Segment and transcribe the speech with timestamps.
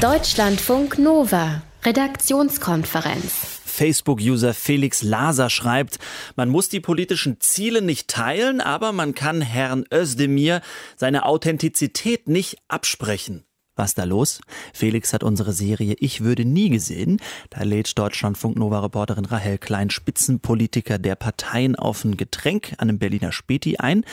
[0.00, 3.60] Deutschlandfunk Nova, Redaktionskonferenz.
[3.64, 5.98] Facebook-User Felix Laser schreibt,
[6.36, 10.60] man muss die politischen Ziele nicht teilen, aber man kann Herrn Özdemir
[10.96, 13.44] seine Authentizität nicht absprechen.
[13.76, 14.40] Was da los?
[14.72, 17.20] Felix hat unsere Serie Ich würde nie gesehen.
[17.50, 22.98] Da lädt Deutschlandfunk Nova Reporterin Rahel Klein Spitzenpolitiker der Parteien auf ein Getränk an einem
[22.98, 24.04] Berliner Späti ein.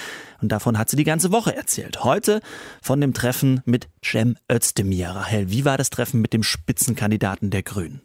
[0.42, 2.04] Und davon hat sie die ganze Woche erzählt.
[2.04, 2.42] Heute
[2.82, 5.10] von dem Treffen mit Cem Özdemir.
[5.10, 8.02] Rahel, wie war das Treffen mit dem Spitzenkandidaten der Grünen?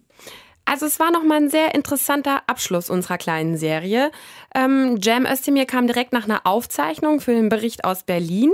[0.69, 4.11] Also es war nochmal ein sehr interessanter Abschluss unserer kleinen Serie.
[4.53, 8.51] Ähm, Jam Özdemir kam direkt nach einer Aufzeichnung für den Bericht aus Berlin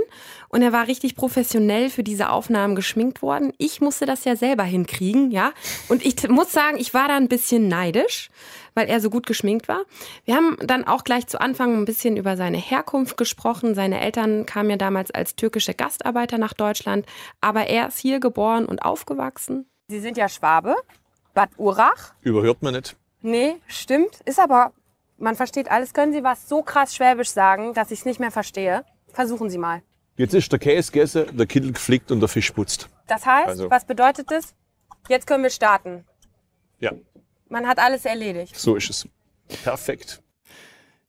[0.47, 3.51] und er war richtig professionell für diese Aufnahmen geschminkt worden.
[3.57, 5.53] Ich musste das ja selber hinkriegen, ja.
[5.89, 8.29] Und ich muss sagen, ich war da ein bisschen neidisch,
[8.75, 9.81] weil er so gut geschminkt war.
[10.23, 13.73] Wir haben dann auch gleich zu Anfang ein bisschen über seine Herkunft gesprochen.
[13.73, 17.07] Seine Eltern kamen ja damals als türkische Gastarbeiter nach Deutschland,
[17.41, 19.65] aber er ist hier geboren und aufgewachsen.
[19.87, 20.75] Sie sind ja Schwabe.
[21.33, 22.13] Bad Urach.
[22.21, 22.95] Überhört man nicht.
[23.21, 24.21] Nee, stimmt.
[24.25, 24.73] Ist aber,
[25.17, 25.93] man versteht alles.
[25.93, 28.85] Können Sie was so krass Schwäbisch sagen, dass ich es nicht mehr verstehe?
[29.11, 29.81] Versuchen Sie mal.
[30.15, 32.89] Jetzt ist der Käse gegessen, der Kittel geflickt und der Fisch putzt.
[33.07, 33.69] Das heißt, also.
[33.71, 34.53] was bedeutet das?
[35.09, 36.05] Jetzt können wir starten.
[36.79, 36.91] Ja.
[37.49, 38.55] Man hat alles erledigt.
[38.57, 39.07] So ist es.
[39.63, 40.22] Perfekt.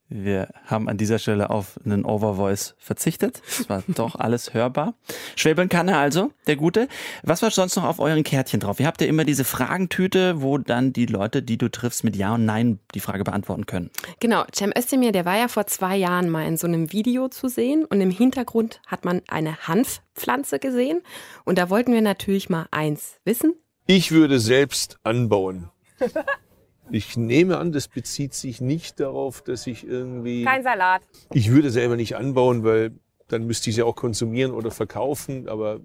[0.07, 3.41] Wir haben an dieser Stelle auf einen Overvoice verzichtet.
[3.47, 4.93] Es war doch alles hörbar.
[5.35, 6.87] Schwäbeln kann er also, der Gute.
[7.23, 8.79] Was war sonst noch auf euren Kärtchen drauf?
[8.79, 12.35] Ihr habt ja immer diese Fragentüte, wo dann die Leute, die du triffst, mit Ja
[12.35, 13.89] und Nein die Frage beantworten können.
[14.19, 14.43] Genau.
[14.53, 17.83] Cem Özdemir, der war ja vor zwei Jahren mal in so einem Video zu sehen
[17.85, 21.01] und im Hintergrund hat man eine Hanfpflanze gesehen.
[21.45, 23.55] Und da wollten wir natürlich mal eins wissen.
[23.87, 25.69] Ich würde selbst anbauen.
[26.91, 30.43] Ich nehme an, das bezieht sich nicht darauf, dass ich irgendwie.
[30.43, 31.01] Kein Salat.
[31.33, 32.91] Ich würde selber nicht anbauen, weil
[33.27, 35.49] dann müsste ich sie auch konsumieren oder verkaufen.
[35.49, 35.79] Aber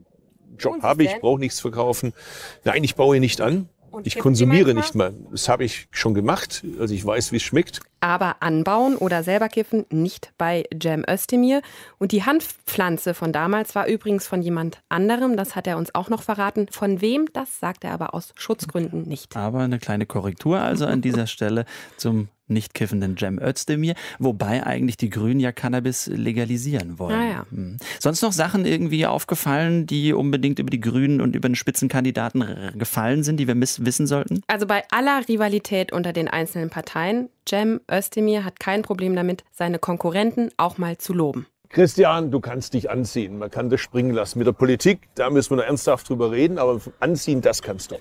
[0.59, 2.13] Job habe ich, brauche nichts verkaufen.
[2.65, 3.69] Nein, ich baue nicht an.
[3.91, 5.15] Und ich konsumiere nicht mal.
[5.31, 6.65] Das habe ich schon gemacht.
[6.79, 7.81] Also ich weiß, wie es schmeckt.
[8.01, 11.61] Aber anbauen oder selber kiffen nicht bei Cem Özdemir.
[11.99, 15.37] Und die Hanfpflanze von damals war übrigens von jemand anderem.
[15.37, 16.67] Das hat er uns auch noch verraten.
[16.71, 19.37] Von wem, das sagt er aber aus Schutzgründen nicht.
[19.37, 24.97] Aber eine kleine Korrektur also an dieser Stelle zum nicht kiffenden Cem Özdemir, wobei eigentlich
[24.97, 27.19] die Grünen ja Cannabis legalisieren wollen.
[27.19, 27.47] Ah, ja.
[27.51, 27.77] Hm.
[27.99, 33.23] Sonst noch Sachen irgendwie aufgefallen, die unbedingt über die Grünen und über den Spitzenkandidaten gefallen
[33.23, 34.43] sind, die wir wissen sollten?
[34.47, 39.79] Also bei aller Rivalität unter den einzelnen Parteien, Cem Özdemir hat kein Problem damit, seine
[39.79, 41.47] Konkurrenten auch mal zu loben.
[41.73, 43.39] Christian, du kannst dich anziehen.
[43.39, 44.41] Man kann das springen lassen.
[44.41, 47.97] Mit der Politik, da müssen wir noch ernsthaft drüber reden, aber anziehen, das kannst du.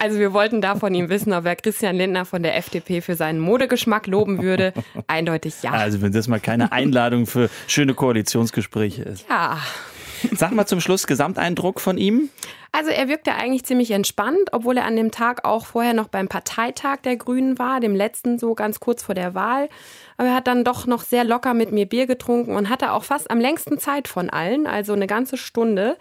[0.00, 3.14] Also wir wollten da von ihm wissen, ob er Christian Lindner von der FDP für
[3.14, 4.72] seinen Modegeschmack loben würde.
[5.08, 5.72] Eindeutig ja.
[5.72, 9.26] Also wenn das mal keine Einladung für schöne Koalitionsgespräche ist.
[9.28, 9.58] Ja.
[10.36, 12.30] Sag mal zum Schluss Gesamteindruck von ihm.
[12.70, 16.28] Also er wirkte eigentlich ziemlich entspannt, obwohl er an dem Tag auch vorher noch beim
[16.28, 19.68] Parteitag der Grünen war, dem letzten so ganz kurz vor der Wahl.
[20.16, 23.04] Aber er hat dann doch noch sehr locker mit mir Bier getrunken und hatte auch
[23.04, 25.98] fast am längsten Zeit von allen, also eine ganze Stunde.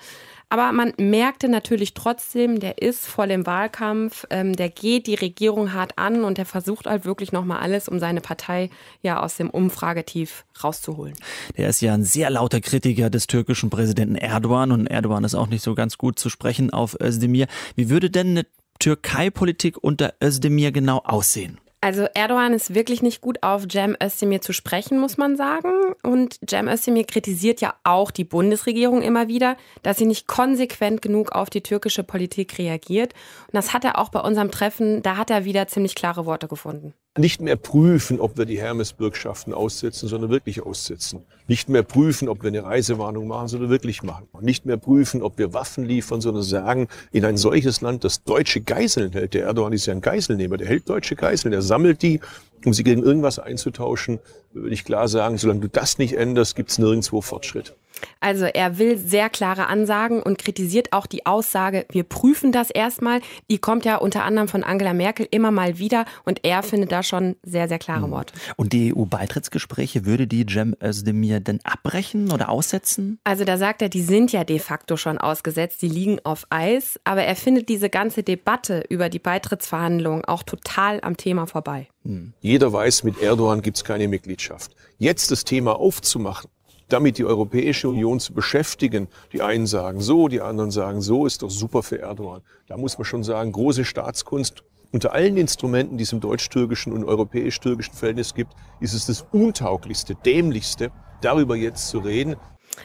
[0.51, 5.71] Aber man merkte natürlich trotzdem, der ist voll im Wahlkampf, ähm, der geht die Regierung
[5.71, 8.69] hart an und der versucht halt wirklich nochmal alles, um seine Partei
[9.01, 11.13] ja aus dem Umfragetief rauszuholen.
[11.55, 15.47] Der ist ja ein sehr lauter Kritiker des türkischen Präsidenten Erdogan und Erdogan ist auch
[15.47, 17.47] nicht so ganz gut zu sprechen auf Özdemir.
[17.77, 18.45] Wie würde denn eine
[18.79, 21.61] Türkei-Politik unter Özdemir genau aussehen?
[21.83, 25.71] Also Erdogan ist wirklich nicht gut auf Cem Özdemir zu sprechen, muss man sagen.
[26.03, 31.31] Und Cem Özdemir kritisiert ja auch die Bundesregierung immer wieder, dass sie nicht konsequent genug
[31.31, 33.13] auf die türkische Politik reagiert.
[33.47, 36.47] Und das hat er auch bei unserem Treffen, da hat er wieder ziemlich klare Worte
[36.47, 36.93] gefunden.
[37.17, 41.25] Nicht mehr prüfen, ob wir die Hermes-Bürgschaften aussetzen, sondern wirklich aussetzen.
[41.45, 44.29] Nicht mehr prüfen, ob wir eine Reisewarnung machen, sondern wirklich machen.
[44.39, 48.61] Nicht mehr prüfen, ob wir Waffen liefern, sondern sagen, in ein solches Land, das deutsche
[48.61, 49.33] Geiseln hält.
[49.33, 52.21] Der Erdogan ist ja ein Geiselnehmer, der hält deutsche Geiseln, der sammelt die,
[52.65, 54.19] um sie gegen irgendwas einzutauschen.
[54.53, 57.73] Würde ich klar sagen, solange du das nicht änderst, gibt es nirgendwo Fortschritt.
[58.19, 63.21] Also er will sehr klare Ansagen und kritisiert auch die Aussage, wir prüfen das erstmal.
[63.49, 67.03] Die kommt ja unter anderem von Angela Merkel immer mal wieder und er findet da
[67.03, 68.11] schon sehr, sehr klare hm.
[68.11, 68.33] Worte.
[68.55, 73.19] Und die EU-Beitrittsgespräche, würde die Cem Özdemir denn abbrechen oder aussetzen?
[73.23, 76.99] Also da sagt er, die sind ja de facto schon ausgesetzt, die liegen auf Eis,
[77.03, 81.87] aber er findet diese ganze Debatte über die Beitrittsverhandlungen auch total am Thema vorbei.
[82.03, 82.33] Hm.
[82.41, 84.75] Jeder weiß, mit Erdogan gibt es keine Mitgliedschaft.
[84.97, 86.49] Jetzt das Thema aufzumachen,
[86.89, 89.07] damit die Europäische Union zu beschäftigen.
[89.33, 92.41] Die einen sagen so, die anderen sagen so, ist doch super für Erdogan.
[92.67, 94.63] Da muss man schon sagen, große Staatskunst.
[94.91, 98.51] Unter allen Instrumenten, die es im deutsch-türkischen und europäisch-türkischen Verhältnis gibt,
[98.81, 102.35] ist es das untauglichste, dämlichste, darüber jetzt zu reden.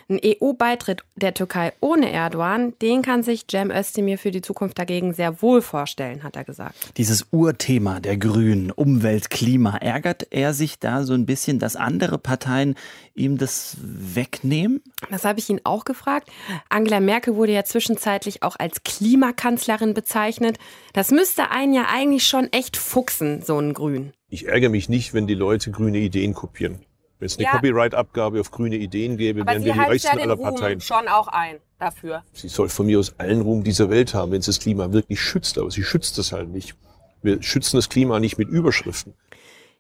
[0.09, 5.13] Ein EU-Beitritt der Türkei ohne Erdogan, den kann sich Cem Özdemir für die Zukunft dagegen
[5.13, 6.75] sehr wohl vorstellen, hat er gesagt.
[6.97, 12.19] Dieses Urthema der Grünen, Umwelt, Klima, ärgert er sich da so ein bisschen, dass andere
[12.19, 12.75] Parteien
[13.15, 14.83] ihm das wegnehmen?
[15.11, 16.31] Das habe ich ihn auch gefragt.
[16.69, 20.59] Angela Merkel wurde ja zwischenzeitlich auch als Klimakanzlerin bezeichnet.
[20.93, 24.13] Das müsste einen ja eigentlich schon echt fuchsen, so ein Grün.
[24.29, 26.81] Ich ärgere mich nicht, wenn die Leute grüne Ideen kopieren.
[27.19, 27.53] Wenn es eine ja.
[27.53, 30.81] Copyright-Abgabe auf grüne Ideen gäbe, Aber wären wir die reichsten ja aller Parteien.
[30.81, 32.23] schon auch ein dafür.
[32.33, 35.21] Sie soll von mir aus allen Ruhm dieser Welt haben, wenn es das Klima wirklich
[35.21, 35.59] schützt.
[35.59, 36.75] Aber sie schützt es halt nicht.
[37.23, 39.15] Wir schützen das Klima nicht mit Überschriften.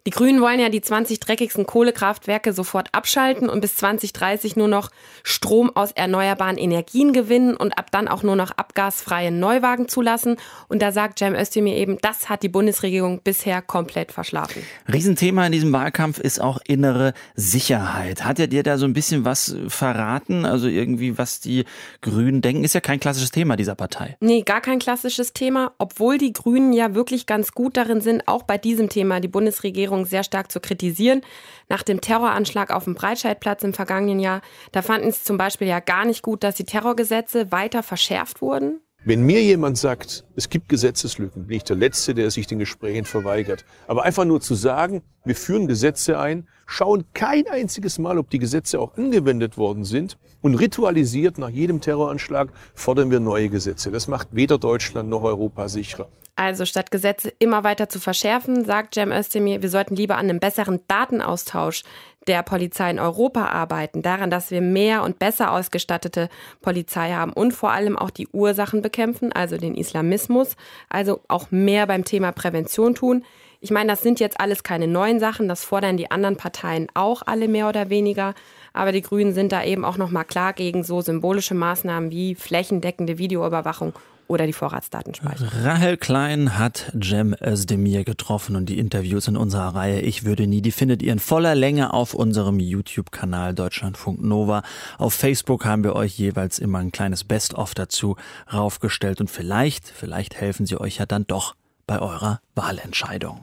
[0.06, 4.92] Die Grünen wollen ja die 20 dreckigsten Kohlekraftwerke sofort abschalten und bis 2030 nur noch
[5.24, 10.36] Strom aus erneuerbaren Energien gewinnen und ab dann auch nur noch abgasfreie Neuwagen zulassen.
[10.68, 14.62] Und da sagt Cem Özdemir eben, das hat die Bundesregierung bisher komplett verschlafen.
[14.92, 18.24] Riesenthema in diesem Wahlkampf ist auch innere Sicherheit.
[18.24, 20.44] Hat er dir da so ein bisschen was verraten?
[20.44, 21.64] Also irgendwie, was die
[22.00, 24.16] Grünen denken, ist ja kein klassisches Thema dieser Partei.
[24.20, 28.44] Nee, gar kein klassisches Thema, obwohl die Grünen ja wirklich ganz gut darin sind, auch
[28.44, 31.22] bei diesem Thema die Bundesregierung Regierung sehr stark zu kritisieren.
[31.68, 35.80] Nach dem Terroranschlag auf dem Breitscheidplatz im vergangenen Jahr, da fanden sie zum Beispiel ja
[35.80, 38.80] gar nicht gut, dass die Terrorgesetze weiter verschärft wurden.
[39.08, 43.04] Wenn mir jemand sagt, es gibt Gesetzeslücken, bin ich der Letzte, der sich den Gesprächen
[43.04, 43.64] verweigert.
[43.86, 48.40] Aber einfach nur zu sagen, wir führen Gesetze ein, schauen kein einziges Mal, ob die
[48.40, 53.92] Gesetze auch angewendet worden sind und ritualisiert nach jedem Terroranschlag fordern wir neue Gesetze.
[53.92, 56.08] Das macht weder Deutschland noch Europa sicherer.
[56.34, 60.40] Also statt Gesetze immer weiter zu verschärfen, sagt Cem Özdemir, wir sollten lieber an einem
[60.40, 61.84] besseren Datenaustausch
[62.26, 66.28] der Polizei in Europa arbeiten, daran, dass wir mehr und besser ausgestattete
[66.60, 70.56] Polizei haben und vor allem auch die Ursachen bekämpfen, also den Islamismus,
[70.88, 73.24] also auch mehr beim Thema Prävention tun.
[73.60, 77.22] Ich meine, das sind jetzt alles keine neuen Sachen, das fordern die anderen Parteien auch
[77.24, 78.34] alle mehr oder weniger,
[78.72, 82.34] aber die Grünen sind da eben auch noch mal klar gegen so symbolische Maßnahmen wie
[82.34, 83.94] flächendeckende Videoüberwachung
[84.28, 85.48] oder die Vorratsdatenspeicherung.
[85.62, 90.62] Rahel Klein hat Cem Özdemir getroffen und die Interviews in unserer Reihe Ich würde nie,
[90.62, 94.62] die findet ihr in voller Länge auf unserem YouTube-Kanal Deutschlandfunk Nova.
[94.98, 98.16] Auf Facebook haben wir euch jeweils immer ein kleines Best-of dazu
[98.52, 101.54] raufgestellt und vielleicht, vielleicht helfen sie euch ja dann doch
[101.86, 103.40] bei eurer Wahlentscheidung.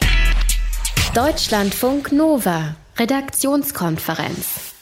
[1.14, 4.73] Deutschlandfunk Nova, Redaktionskonferenz.